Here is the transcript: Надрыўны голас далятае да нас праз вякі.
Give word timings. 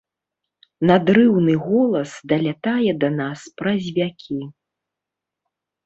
Надрыўны 0.91 1.53
голас 1.67 2.15
далятае 2.33 2.91
да 3.07 3.15
нас 3.21 3.39
праз 3.63 3.81
вякі. 4.03 4.43